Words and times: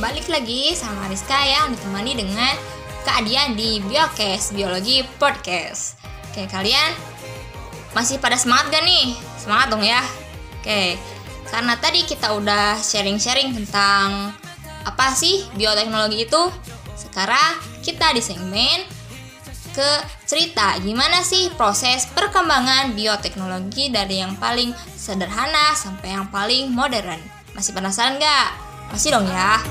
Balik 0.00 0.32
lagi 0.32 0.72
sama 0.72 1.04
Rizka 1.12 1.36
yang 1.36 1.76
ditemani 1.76 2.16
dengan 2.16 2.56
Kak 3.04 3.20
Adian 3.20 3.52
di 3.52 3.76
Biokes 3.84 4.56
Biologi 4.56 5.04
Podcast. 5.20 6.00
Oke, 6.32 6.48
kalian 6.48 6.96
masih 7.92 8.16
pada 8.16 8.40
semangat 8.40 8.72
gak 8.72 8.88
nih? 8.88 9.12
Semangat 9.36 9.68
dong 9.68 9.84
ya. 9.84 10.00
Oke, 10.56 10.96
karena 11.52 11.76
tadi 11.76 12.08
kita 12.08 12.32
udah 12.40 12.80
sharing-sharing 12.80 13.52
tentang 13.52 14.32
apa 14.88 15.12
sih 15.12 15.44
bioteknologi 15.52 16.24
itu. 16.24 16.42
Sekarang 16.96 17.60
kita 17.84 18.16
di 18.16 18.24
segmen 18.24 18.88
ke 19.76 19.90
cerita 20.24 20.80
gimana 20.80 21.20
sih 21.20 21.52
proses 21.52 22.08
perkembangan 22.16 22.96
bioteknologi 22.96 23.92
dari 23.92 24.24
yang 24.24 24.40
paling 24.40 24.72
sederhana 24.96 25.76
sampai 25.76 26.16
yang 26.16 26.32
paling 26.32 26.72
modern. 26.72 27.20
Masih 27.52 27.76
penasaran 27.76 28.16
gak? 28.16 28.69
Masih 28.90 29.14
dong 29.14 29.26
ya. 29.30 29.62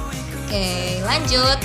Oke, 0.47 0.99
lanjut. 1.03 1.59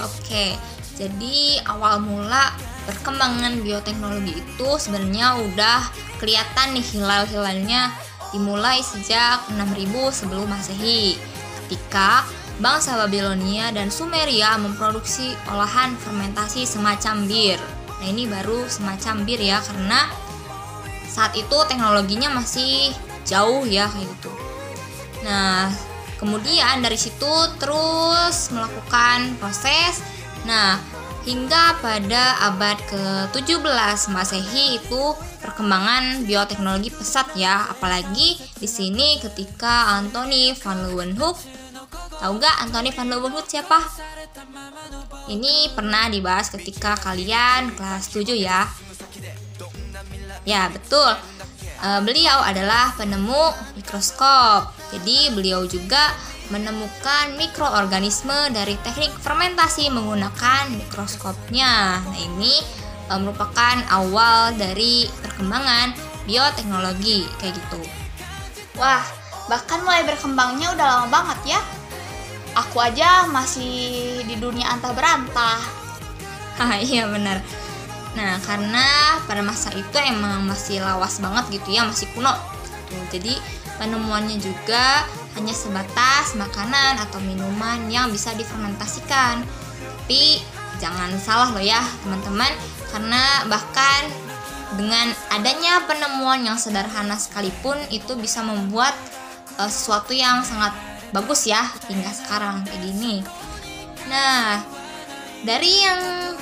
Oke, 0.00 0.54
jadi 0.94 1.60
awal 1.66 1.98
mula 2.00 2.54
perkembangan 2.86 3.60
bioteknologi 3.66 4.38
itu 4.38 4.68
sebenarnya 4.78 5.36
udah 5.42 5.80
kelihatan 6.22 6.78
nih 6.78 6.86
hilal-hilalnya 6.86 7.90
dimulai 8.30 8.78
sejak 8.78 9.42
6000 9.50 9.90
sebelum 10.14 10.46
Masehi 10.46 11.18
ketika 11.66 12.22
bangsa 12.62 12.94
Babilonia 12.94 13.74
dan 13.74 13.90
Sumeria 13.90 14.54
memproduksi 14.54 15.34
olahan 15.50 15.98
fermentasi 15.98 16.62
semacam 16.62 17.26
bir. 17.26 17.58
Nah, 18.00 18.06
ini 18.08 18.30
baru 18.30 18.64
semacam 18.70 19.26
bir 19.26 19.40
ya 19.42 19.58
karena 19.60 20.08
saat 21.10 21.34
itu 21.34 21.56
teknologinya 21.66 22.30
masih 22.30 22.94
jauh 23.26 23.66
ya 23.66 23.90
kayak 23.90 24.06
gitu. 24.06 24.32
Nah, 25.26 25.74
kemudian 26.22 26.78
dari 26.78 26.94
situ 26.94 27.32
terus 27.58 28.54
melakukan 28.54 29.34
proses. 29.42 29.98
Nah, 30.46 30.78
hingga 31.26 31.76
pada 31.82 32.54
abad 32.54 32.78
ke-17 32.86 34.14
Masehi 34.14 34.78
itu 34.78 35.02
perkembangan 35.42 36.24
bioteknologi 36.24 36.94
pesat 36.94 37.28
ya, 37.34 37.68
apalagi 37.68 38.40
di 38.56 38.68
sini 38.70 39.18
ketika 39.20 39.98
Anthony 40.00 40.56
van 40.56 40.88
Leeuwenhoek 40.88 41.60
Tahu 42.20 42.36
nggak 42.36 42.56
Anthony 42.68 42.92
van 42.92 43.08
Leeuwenhoek 43.08 43.48
siapa? 43.48 43.80
Ini 45.32 45.72
pernah 45.72 46.12
dibahas 46.12 46.52
ketika 46.52 46.92
kalian 47.00 47.72
kelas 47.72 48.12
7 48.12 48.36
ya. 48.36 48.68
Ya, 50.50 50.66
betul. 50.66 51.14
E, 51.78 51.88
beliau 52.02 52.42
adalah 52.42 52.90
penemu 52.98 53.54
mikroskop. 53.78 54.74
Jadi, 54.90 55.30
beliau 55.30 55.62
juga 55.70 56.10
menemukan 56.50 57.38
mikroorganisme 57.38 58.50
dari 58.50 58.74
teknik 58.82 59.14
fermentasi 59.22 59.86
menggunakan 59.94 60.74
mikroskopnya. 60.74 62.02
Nah, 62.02 62.18
ini 62.18 62.58
e, 63.06 63.12
merupakan 63.14 63.78
awal 63.94 64.58
dari 64.58 65.06
perkembangan 65.22 65.94
bioteknologi 66.26 67.30
kayak 67.38 67.54
gitu. 67.54 67.80
Wah, 68.74 69.06
bahkan 69.46 69.82
mulai 69.86 70.06
berkembangnya 70.06 70.74
udah 70.78 70.86
lama 70.86 71.06
banget 71.10 71.58
ya 71.58 71.60
aku 72.54 72.82
aja 72.82 73.26
masih 73.30 74.22
di 74.26 74.38
dunia 74.38 74.66
antah 74.70 74.94
berantah 74.94 75.58
ah 76.62 76.78
iya 76.86 77.10
benar 77.10 77.42
nah 78.10 78.42
karena 78.42 79.18
pada 79.30 79.38
masa 79.38 79.70
itu 79.78 79.96
emang 80.02 80.42
masih 80.42 80.82
lawas 80.82 81.22
banget 81.22 81.60
gitu 81.60 81.78
ya 81.78 81.86
masih 81.86 82.10
kuno. 82.10 82.34
Tuh, 82.90 83.04
jadi 83.14 83.38
penemuannya 83.78 84.36
juga 84.42 85.06
hanya 85.38 85.54
sebatas 85.54 86.34
makanan 86.34 86.98
atau 86.98 87.22
minuman 87.22 87.86
yang 87.86 88.10
bisa 88.10 88.34
difermentasikan. 88.34 89.46
Tapi 90.04 90.42
jangan 90.82 91.14
salah 91.22 91.54
loh 91.54 91.62
ya 91.62 91.78
teman-teman 92.02 92.50
karena 92.90 93.46
bahkan 93.46 94.10
dengan 94.74 95.10
adanya 95.30 95.82
penemuan 95.86 96.42
yang 96.42 96.58
sederhana 96.58 97.14
sekalipun 97.14 97.78
itu 97.94 98.14
bisa 98.18 98.42
membuat 98.42 98.94
uh, 99.58 99.70
sesuatu 99.70 100.14
yang 100.14 100.42
sangat 100.42 100.74
bagus 101.10 101.46
ya 101.46 101.62
hingga 101.90 102.10
sekarang 102.10 102.62
kayak 102.66 102.82
gini. 102.86 103.22
Nah 104.10 104.62
dari 105.42 105.72
yang 105.82 106.00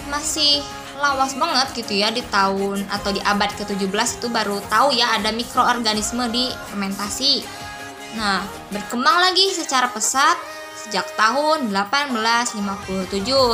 masih 0.08 0.60
lawas 0.98 1.32
banget 1.38 1.68
gitu 1.78 1.94
ya 1.94 2.10
di 2.10 2.20
tahun 2.26 2.84
atau 2.90 3.14
di 3.14 3.22
abad 3.22 3.54
ke-17 3.54 4.20
itu 4.20 4.28
baru 4.28 4.58
tahu 4.68 4.94
ya 4.94 5.18
ada 5.18 5.30
mikroorganisme 5.32 6.26
di 6.30 6.50
fermentasi. 6.70 7.46
Nah, 8.18 8.42
berkembang 8.74 9.30
lagi 9.30 9.54
secara 9.54 9.88
pesat 9.88 10.36
sejak 10.86 11.06
tahun 11.14 11.70
1857 11.70 12.58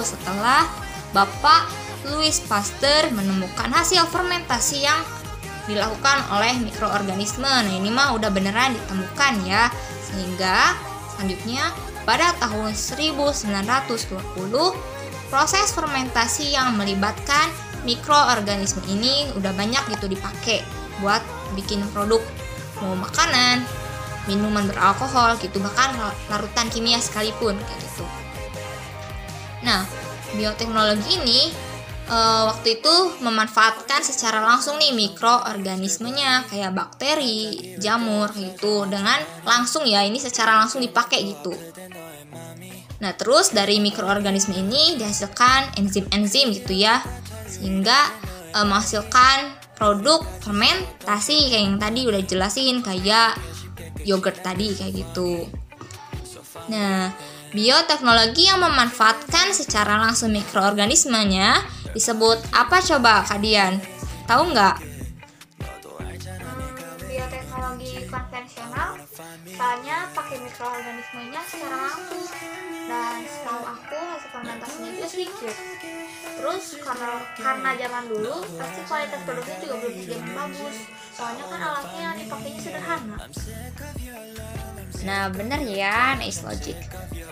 setelah 0.02 0.64
Bapak 1.12 1.68
Louis 2.10 2.36
Pasteur 2.44 3.12
menemukan 3.12 3.70
hasil 3.72 4.04
fermentasi 4.08 4.84
yang 4.84 5.00
dilakukan 5.64 6.20
oleh 6.32 6.60
mikroorganisme. 6.60 7.48
Nah, 7.48 7.68
ini 7.68 7.88
mah 7.88 8.12
udah 8.12 8.28
beneran 8.28 8.76
ditemukan 8.76 9.32
ya. 9.48 9.72
Sehingga 10.04 10.76
Selanjutnya, 11.14 11.70
pada 12.02 12.34
tahun 12.42 12.74
1920, 12.74 14.74
proses 15.34 15.74
fermentasi 15.74 16.54
yang 16.54 16.78
melibatkan 16.78 17.50
mikroorganisme 17.82 18.78
ini 18.86 19.26
udah 19.34 19.50
banyak 19.50 19.82
gitu 19.98 20.06
dipakai 20.06 20.62
buat 21.02 21.18
bikin 21.58 21.82
produk 21.90 22.22
mau 22.78 22.94
makanan, 22.94 23.66
minuman 24.30 24.62
beralkohol 24.70 25.34
gitu 25.42 25.58
bahkan 25.58 25.90
larutan 26.30 26.70
kimia 26.70 27.02
sekalipun 27.02 27.58
kayak 27.58 27.80
gitu. 27.82 28.06
Nah, 29.66 29.82
bioteknologi 30.38 31.18
ini 31.18 31.50
e, 32.06 32.16
waktu 32.46 32.78
itu 32.78 32.94
memanfaatkan 33.18 34.06
secara 34.06 34.38
langsung 34.38 34.78
nih 34.78 34.94
mikroorganismenya 34.94 36.46
kayak 36.46 36.78
bakteri, 36.78 37.74
jamur 37.82 38.30
gitu 38.38 38.86
dengan 38.86 39.18
langsung 39.42 39.82
ya 39.82 40.06
ini 40.06 40.22
secara 40.22 40.62
langsung 40.62 40.78
dipakai 40.78 41.26
gitu. 41.26 41.50
Nah, 43.02 43.12
terus 43.18 43.50
dari 43.50 43.82
mikroorganisme 43.82 44.54
ini 44.54 44.94
dihasilkan 44.98 45.78
enzim-enzim 45.78 46.54
gitu 46.54 46.74
ya. 46.74 47.02
Sehingga 47.48 48.10
e, 48.54 48.58
menghasilkan 48.62 49.58
produk 49.74 50.22
fermentasi 50.42 51.50
kayak 51.50 51.64
yang 51.66 51.78
tadi 51.82 52.00
udah 52.06 52.22
jelasin 52.22 52.80
kayak 52.80 53.34
yogurt 54.06 54.38
tadi 54.44 54.74
kayak 54.74 54.94
gitu. 54.94 55.50
Nah, 56.70 57.10
bioteknologi 57.50 58.46
yang 58.46 58.62
memanfaatkan 58.62 59.50
secara 59.50 59.98
langsung 59.98 60.30
mikroorganismenya 60.30 61.60
disebut 61.92 62.38
apa 62.54 62.78
coba 62.82 63.26
kalian? 63.26 63.82
Tahu 64.24 64.54
nggak? 64.54 64.93
Soalnya 69.54 70.08
pakai 70.16 70.36
mikroorganismenya 70.40 71.40
secara 71.44 71.76
langsung 71.88 72.26
dan 72.84 73.18
setahu 73.24 73.62
aku 73.64 73.96
hasil 73.96 74.28
fermentasinya 74.32 74.88
itu 74.92 75.06
sedikit 75.08 75.56
terus 76.34 76.64
karena 76.84 77.10
karena 77.36 77.70
zaman 77.80 78.04
dulu 78.08 78.34
pasti 78.60 78.80
kualitas 78.84 79.20
produknya 79.24 79.56
juga 79.62 79.74
belum 79.80 79.94
segitu 79.96 80.30
bagus. 80.34 80.76
Soalnya 81.14 81.44
kan 81.46 81.60
alatnya 81.62 82.08
dipakainya 82.18 82.60
sederhana. 82.60 83.16
Nah 85.04 85.22
bener 85.30 85.60
ya 85.62 86.18
nice 86.18 86.42
logic. 86.42 86.76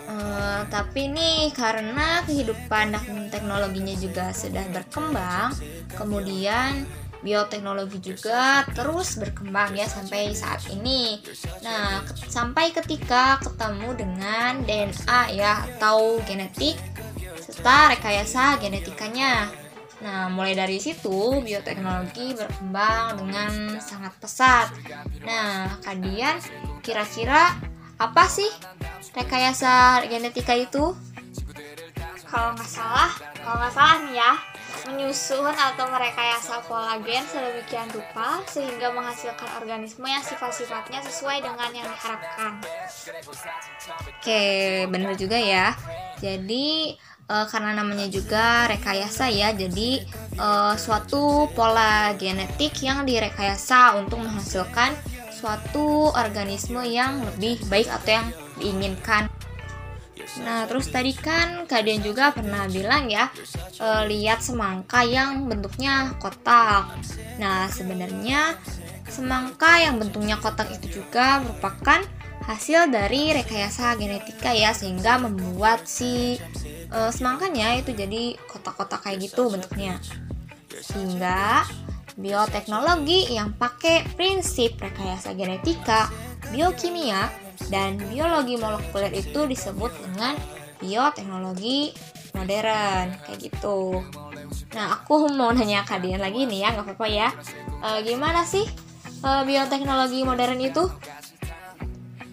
Uh, 0.06 0.62
tapi 0.68 1.08
nih 1.08 1.50
karena 1.56 2.20
kehidupan 2.28 2.92
dan 2.92 3.32
teknologinya 3.32 3.96
juga 3.96 4.30
sudah 4.36 4.64
berkembang, 4.70 5.56
kemudian 5.96 6.84
bioteknologi 7.22 8.02
juga 8.02 8.66
terus 8.74 9.16
berkembang 9.16 9.72
ya 9.78 9.86
sampai 9.86 10.34
saat 10.34 10.66
ini. 10.68 11.22
Nah, 11.62 12.02
ke 12.02 12.12
sampai 12.28 12.74
ketika 12.74 13.38
ketemu 13.40 13.88
dengan 13.94 14.60
DNA 14.66 15.20
ya 15.38 15.62
atau 15.70 16.18
genetik 16.26 16.76
serta 17.38 17.94
rekayasa 17.96 18.58
genetikanya. 18.58 19.48
Nah, 20.02 20.26
mulai 20.26 20.58
dari 20.58 20.82
situ 20.82 21.38
bioteknologi 21.46 22.34
berkembang 22.34 23.22
dengan 23.22 23.78
sangat 23.78 24.10
pesat. 24.18 24.74
Nah, 25.22 25.78
kalian 25.86 26.42
kira-kira 26.82 27.54
apa 28.02 28.26
sih 28.26 28.50
rekayasa 29.14 30.02
genetika 30.10 30.58
itu? 30.58 30.90
Kalau 32.32 32.56
nggak 32.56 32.70
salah, 32.72 33.12
kalau 33.44 33.60
nggak 33.60 33.74
salah 33.76 33.96
nih 34.08 34.14
ya, 34.16 34.32
menyusun 34.88 35.52
atau 35.52 35.84
merekayasa 35.92 36.64
pola 36.64 36.96
gen 37.04 37.20
sedemikian 37.28 37.92
rupa 37.92 38.40
sehingga 38.48 38.88
menghasilkan 38.88 39.52
organisme 39.60 40.08
yang 40.08 40.24
sifat-sifatnya 40.24 41.04
sesuai 41.04 41.44
dengan 41.44 41.68
yang 41.76 41.84
diharapkan. 41.84 42.56
Oke, 44.16 44.44
bener 44.88 45.12
juga 45.20 45.36
ya. 45.36 45.76
Jadi 46.24 46.96
uh, 47.28 47.46
karena 47.52 47.76
namanya 47.76 48.08
juga 48.08 48.64
rekayasa 48.68 49.28
ya 49.28 49.52
jadi 49.52 50.02
uh, 50.40 50.74
suatu 50.74 51.52
pola 51.52 52.16
genetik 52.16 52.80
yang 52.82 53.04
direkayasa 53.04 54.00
untuk 54.00 54.24
menghasilkan 54.24 54.96
suatu 55.32 56.14
organisme 56.14 56.80
yang 56.86 57.18
lebih 57.34 57.58
baik 57.66 57.90
atau 57.90 58.10
yang 58.22 58.28
diinginkan 58.62 59.26
Nah, 60.40 60.64
terus 60.64 60.88
tadi 60.88 61.12
kan 61.12 61.68
kalian 61.68 62.00
juga 62.00 62.32
pernah 62.32 62.64
bilang 62.64 63.12
ya, 63.12 63.28
e, 63.76 63.88
lihat 64.08 64.40
semangka 64.40 65.04
yang 65.04 65.44
bentuknya 65.44 66.16
kotak. 66.16 66.88
Nah, 67.36 67.68
sebenarnya 67.68 68.56
semangka 69.04 69.76
yang 69.76 70.00
bentuknya 70.00 70.40
kotak 70.40 70.72
itu 70.72 71.04
juga 71.04 71.44
merupakan 71.44 72.00
hasil 72.48 72.88
dari 72.88 73.36
rekayasa 73.36 73.92
genetika 74.00 74.56
ya, 74.56 74.72
sehingga 74.72 75.20
membuat 75.20 75.84
si 75.84 76.40
e, 76.88 76.98
semangkanya 77.12 77.76
itu 77.76 77.92
jadi 77.92 78.40
kotak-kotak 78.48 79.04
kayak 79.04 79.28
gitu 79.28 79.52
bentuknya. 79.52 80.00
Sehingga 80.80 81.68
bioteknologi 82.16 83.36
yang 83.36 83.52
pakai 83.56 84.08
prinsip 84.16 84.80
rekayasa 84.80 85.36
genetika, 85.36 86.08
biokimia, 86.52 87.41
dan 87.68 88.00
biologi 88.10 88.58
molekuler 88.58 89.12
itu 89.14 89.46
disebut 89.46 89.92
dengan 90.02 90.34
bioteknologi 90.82 91.94
modern 92.34 93.14
kayak 93.22 93.38
gitu. 93.38 94.02
Nah, 94.72 94.98
aku 94.98 95.28
mau 95.32 95.52
nanya 95.52 95.84
kalian 95.84 96.20
lagi 96.20 96.48
nih 96.48 96.66
ya, 96.66 96.68
nggak 96.74 96.86
apa-apa 96.88 97.06
ya. 97.08 97.28
E, 97.84 97.88
gimana 98.08 98.42
sih 98.42 98.64
e, 99.20 99.30
bioteknologi 99.44 100.24
modern 100.24 100.58
itu? 100.58 100.84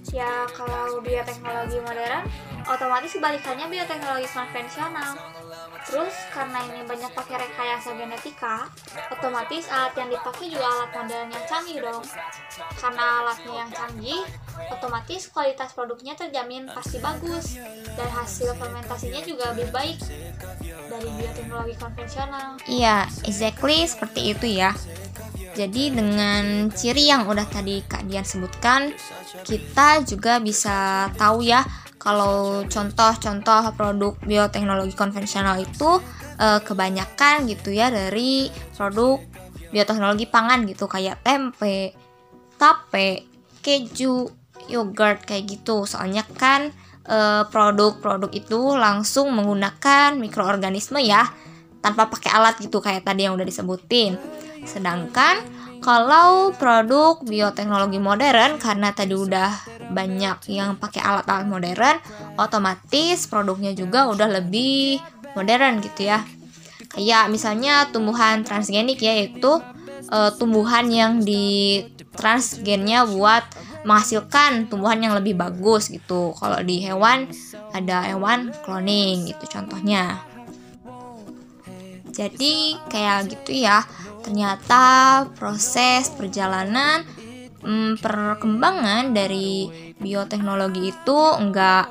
Ya, 0.10 0.50
kalau 0.58 1.04
bioteknologi 1.06 1.78
modern, 1.86 2.26
otomatis 2.66 3.14
kebalikannya 3.14 3.70
bioteknologi 3.70 4.28
konvensional. 4.34 5.39
Terus 5.88 6.16
karena 6.34 6.60
ini 6.70 6.82
banyak 6.84 7.12
pakai 7.16 7.36
rekayasa 7.48 7.96
genetika, 7.96 8.68
otomatis 9.10 9.66
alat 9.72 9.94
yang 9.96 10.10
dipakai 10.12 10.46
juga 10.52 10.68
alat 10.68 10.92
modern 10.96 11.30
yang 11.32 11.46
canggih 11.48 11.78
dong. 11.80 12.04
Karena 12.78 13.06
alatnya 13.24 13.54
yang 13.66 13.72
canggih, 13.72 14.22
otomatis 14.68 15.22
kualitas 15.32 15.72
produknya 15.72 16.14
terjamin 16.20 16.68
pasti 16.72 17.00
bagus 17.00 17.56
dan 17.96 18.10
hasil 18.12 18.54
fermentasinya 18.60 19.22
juga 19.24 19.56
lebih 19.56 19.70
baik 19.72 19.98
dari 20.90 21.10
bioteknologi 21.16 21.76
konvensional. 21.80 22.60
Iya, 22.68 23.08
exactly 23.24 23.86
seperti 23.88 24.36
itu 24.36 24.48
ya. 24.60 24.76
Jadi 25.58 25.92
dengan 25.92 26.72
ciri 26.72 27.10
yang 27.10 27.28
udah 27.28 27.44
tadi 27.50 27.84
Kak 27.84 28.08
Dian 28.08 28.24
sebutkan, 28.24 28.94
kita 29.44 30.06
juga 30.06 30.40
bisa 30.40 31.10
tahu 31.18 31.44
ya 31.44 31.66
kalau 32.00 32.64
contoh-contoh 32.66 33.76
produk 33.76 34.16
bioteknologi 34.24 34.96
konvensional 34.96 35.60
itu 35.60 36.00
eh, 36.40 36.64
kebanyakan 36.64 37.46
gitu 37.52 37.76
ya 37.76 37.92
dari 37.92 38.48
produk 38.74 39.20
bioteknologi 39.70 40.26
pangan 40.26 40.66
gitu 40.66 40.90
kayak 40.90 41.22
tempe, 41.22 41.94
tape, 42.58 43.28
keju, 43.62 44.32
yogurt 44.72 45.28
kayak 45.28 45.46
gitu. 45.60 45.84
Soalnya 45.84 46.24
kan 46.26 46.72
eh, 47.06 47.44
produk-produk 47.52 48.32
itu 48.32 48.60
langsung 48.80 49.36
menggunakan 49.36 50.16
mikroorganisme 50.16 51.04
ya 51.04 51.28
tanpa 51.84 52.08
pakai 52.12 52.32
alat 52.32 52.56
gitu 52.64 52.80
kayak 52.80 53.04
tadi 53.04 53.28
yang 53.28 53.36
udah 53.36 53.46
disebutin. 53.46 54.16
Sedangkan 54.64 55.44
kalau 55.80 56.52
produk 56.56 57.20
bioteknologi 57.24 58.00
modern 58.00 58.60
karena 58.60 58.92
tadi 58.92 59.16
udah 59.16 59.79
banyak 59.90 60.38
yang 60.54 60.78
pakai 60.78 61.02
alat-alat 61.02 61.46
modern, 61.50 61.98
otomatis 62.38 63.26
produknya 63.26 63.74
juga 63.74 64.08
udah 64.10 64.42
lebih 64.42 65.02
modern 65.34 65.82
gitu 65.82 66.10
ya. 66.10 66.24
Kayak 66.90 67.30
misalnya 67.30 67.86
tumbuhan 67.94 68.42
transgenik 68.42 68.98
ya 68.98 69.14
yaitu 69.14 69.62
e, 70.10 70.18
tumbuhan 70.42 70.90
yang 70.90 71.22
di 71.22 71.86
transgennya 72.18 73.06
buat 73.06 73.46
menghasilkan 73.86 74.68
tumbuhan 74.68 75.00
yang 75.00 75.14
lebih 75.14 75.38
bagus 75.38 75.94
gitu. 75.94 76.34
Kalau 76.34 76.60
di 76.66 76.82
hewan 76.82 77.30
ada 77.72 78.04
hewan 78.04 78.50
cloning 78.66 79.30
gitu 79.30 79.46
contohnya. 79.50 80.18
Jadi 82.10 82.76
kayak 82.90 83.32
gitu 83.32 83.64
ya 83.64 83.86
ternyata 84.26 85.24
proses 85.40 86.12
perjalanan 86.12 87.08
hmm, 87.64 88.00
perkembangan 88.00 89.12
dari 89.12 89.68
bioteknologi 89.98 90.92
itu 90.92 91.20
enggak 91.40 91.90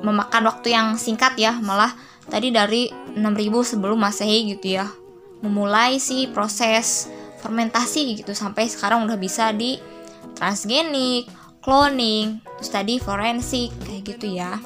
memakan 0.00 0.48
waktu 0.48 0.72
yang 0.72 0.96
singkat 0.96 1.36
ya 1.36 1.58
malah 1.60 1.92
tadi 2.30 2.48
dari 2.54 2.88
6000 3.14 3.70
sebelum 3.76 3.98
masehi 4.00 4.54
gitu 4.56 4.80
ya 4.80 4.86
memulai 5.44 6.00
si 6.00 6.28
proses 6.30 7.10
fermentasi 7.40 8.20
gitu 8.20 8.32
sampai 8.36 8.68
sekarang 8.68 9.04
udah 9.04 9.16
bisa 9.16 9.52
di 9.52 9.80
transgenik 10.36 11.28
cloning 11.60 12.40
terus 12.56 12.70
tadi 12.72 12.96
forensik 13.00 13.72
kayak 13.84 14.02
gitu 14.04 14.26
ya 14.36 14.60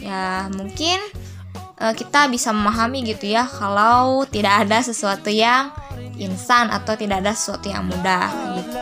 ya 0.00 0.46
mungkin 0.54 1.00
uh, 1.80 1.92
kita 1.96 2.28
bisa 2.30 2.52
memahami 2.52 3.04
gitu 3.08 3.32
ya 3.32 3.44
kalau 3.44 4.24
tidak 4.28 4.68
ada 4.68 4.78
sesuatu 4.84 5.28
yang 5.32 5.72
insan 6.16 6.72
atau 6.72 6.96
tidak 6.96 7.20
ada 7.24 7.32
sesuatu 7.36 7.68
yang 7.68 7.84
mudah 7.84 8.28
gitu. 8.56 8.75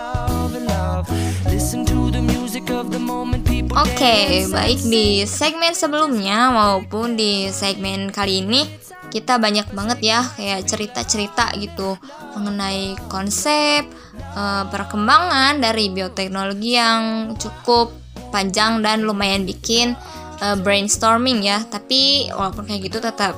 Oke, 3.74 4.46
baik 4.48 4.80
di 4.86 5.26
segmen 5.26 5.74
sebelumnya 5.74 6.54
maupun 6.54 7.18
di 7.18 7.50
segmen 7.50 8.08
kali 8.14 8.46
ini 8.46 8.64
kita 9.10 9.38
banyak 9.38 9.70
banget 9.74 9.98
ya 10.02 10.20
kayak 10.22 10.66
cerita-cerita 10.66 11.54
gitu 11.58 11.98
mengenai 12.38 12.98
konsep 13.06 13.86
uh, 14.34 14.66
perkembangan 14.70 15.62
dari 15.62 15.90
bioteknologi 15.90 16.78
yang 16.78 17.34
cukup 17.38 17.94
panjang 18.34 18.82
dan 18.82 19.06
lumayan 19.06 19.42
bikin 19.42 19.94
uh, 20.42 20.58
brainstorming 20.58 21.42
ya. 21.42 21.62
Tapi 21.66 22.30
walaupun 22.30 22.66
kayak 22.66 22.90
gitu 22.90 22.98
tetap 23.02 23.34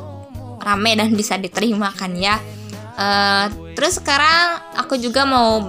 rame 0.65 0.97
dan 0.97 1.13
bisa 1.13 1.37
diterima 1.41 1.93
kan 1.97 2.13
ya. 2.13 2.41
Uh, 2.97 3.49
terus 3.77 4.01
sekarang 4.01 4.61
aku 4.77 4.97
juga 4.97 5.29
mau 5.29 5.61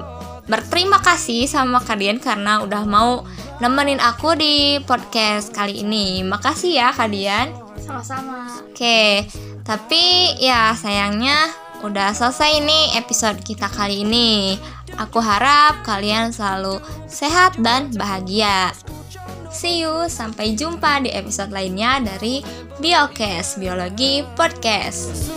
berterima 0.48 1.04
kasih 1.04 1.44
sama 1.52 1.84
kalian 1.84 2.24
karena 2.24 2.64
udah 2.64 2.84
mau 2.88 3.28
nemenin 3.58 3.98
aku 3.98 4.38
di 4.38 4.78
podcast 4.86 5.54
kali 5.54 5.82
ini. 5.82 6.22
Makasih 6.22 6.74
ya 6.78 6.90
kalian. 6.94 7.54
Sama-sama. 7.82 8.50
Oke, 8.70 9.26
tapi 9.66 10.36
ya 10.38 10.74
sayangnya 10.78 11.50
udah 11.86 12.14
selesai 12.14 12.62
nih 12.62 12.98
episode 12.98 13.42
kita 13.42 13.70
kali 13.70 14.06
ini. 14.06 14.58
Aku 14.98 15.22
harap 15.22 15.86
kalian 15.86 16.34
selalu 16.34 16.82
sehat 17.06 17.58
dan 17.62 17.94
bahagia. 17.94 18.74
See 19.54 19.82
you, 19.82 20.06
sampai 20.12 20.54
jumpa 20.54 21.02
di 21.02 21.10
episode 21.10 21.50
lainnya 21.50 22.04
dari 22.04 22.46
Biocast 22.78 23.58
Biologi 23.58 24.22
Podcast. 24.38 25.34